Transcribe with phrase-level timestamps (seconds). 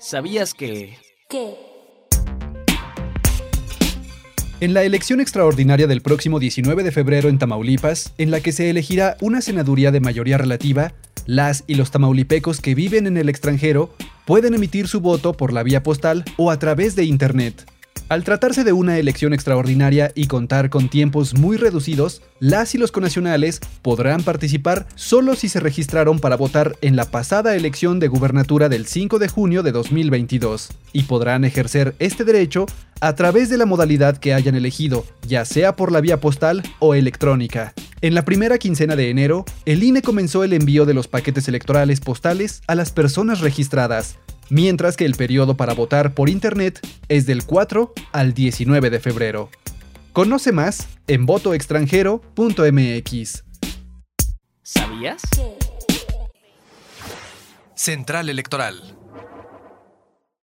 [0.00, 0.96] ¿Sabías que...
[1.28, 1.56] ¿Qué?
[4.60, 8.70] En la elección extraordinaria del próximo 19 de febrero en Tamaulipas, en la que se
[8.70, 10.92] elegirá una senaduría de mayoría relativa,
[11.26, 13.92] las y los tamaulipecos que viven en el extranjero
[14.24, 17.66] pueden emitir su voto por la vía postal o a través de Internet.
[18.08, 22.90] Al tratarse de una elección extraordinaria y contar con tiempos muy reducidos, las y los
[22.90, 28.70] conacionales podrán participar solo si se registraron para votar en la pasada elección de gubernatura
[28.70, 32.64] del 5 de junio de 2022 y podrán ejercer este derecho
[33.00, 36.94] a través de la modalidad que hayan elegido, ya sea por la vía postal o
[36.94, 37.74] electrónica.
[38.00, 42.00] En la primera quincena de enero, el INE comenzó el envío de los paquetes electorales
[42.00, 44.16] postales a las personas registradas,
[44.50, 49.50] mientras que el periodo para votar por Internet es del 4 al 19 de febrero.
[50.12, 53.44] Conoce más en votoextranjero.mx.
[54.62, 55.22] ¿Sabías?
[57.74, 58.97] Central Electoral.